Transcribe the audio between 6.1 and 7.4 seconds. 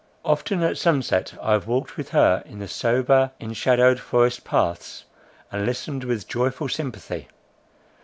joyful sympathy.